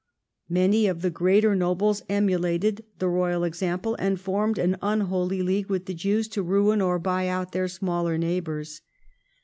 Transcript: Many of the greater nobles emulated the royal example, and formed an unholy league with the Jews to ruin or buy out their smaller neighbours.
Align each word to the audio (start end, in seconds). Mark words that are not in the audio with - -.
Many 0.49 0.87
of 0.87 1.03
the 1.03 1.11
greater 1.11 1.55
nobles 1.55 2.01
emulated 2.09 2.83
the 2.97 3.07
royal 3.07 3.43
example, 3.43 3.93
and 3.99 4.19
formed 4.19 4.57
an 4.57 4.77
unholy 4.81 5.43
league 5.43 5.69
with 5.69 5.85
the 5.85 5.93
Jews 5.93 6.27
to 6.29 6.41
ruin 6.41 6.81
or 6.81 6.97
buy 6.97 7.27
out 7.27 7.51
their 7.51 7.67
smaller 7.67 8.17
neighbours. 8.17 8.81